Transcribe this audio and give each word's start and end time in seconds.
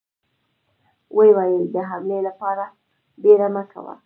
ويې 1.15 1.31
ويل: 1.37 1.63
د 1.73 1.75
حملې 1.89 2.19
له 2.27 2.31
پاره 2.39 2.65
بيړه 3.21 3.47
مه 3.55 3.63
کوئ! 3.71 3.95